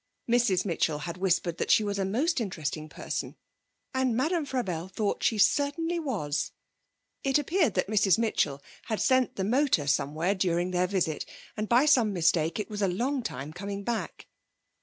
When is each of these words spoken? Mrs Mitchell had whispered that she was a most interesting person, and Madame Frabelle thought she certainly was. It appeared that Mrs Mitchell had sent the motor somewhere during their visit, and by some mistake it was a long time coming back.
Mrs 0.27 0.65
Mitchell 0.65 0.97
had 0.97 1.17
whispered 1.17 1.59
that 1.59 1.69
she 1.69 1.83
was 1.83 1.99
a 1.99 2.05
most 2.05 2.41
interesting 2.41 2.89
person, 2.89 3.35
and 3.93 4.17
Madame 4.17 4.47
Frabelle 4.47 4.87
thought 4.87 5.21
she 5.21 5.37
certainly 5.37 5.99
was. 5.99 6.51
It 7.23 7.37
appeared 7.37 7.75
that 7.75 7.85
Mrs 7.85 8.17
Mitchell 8.17 8.63
had 8.85 8.99
sent 8.99 9.35
the 9.35 9.43
motor 9.43 9.85
somewhere 9.85 10.33
during 10.33 10.71
their 10.71 10.87
visit, 10.87 11.27
and 11.55 11.69
by 11.69 11.85
some 11.85 12.13
mistake 12.13 12.59
it 12.59 12.67
was 12.67 12.81
a 12.81 12.87
long 12.87 13.21
time 13.21 13.53
coming 13.53 13.83
back. 13.83 14.25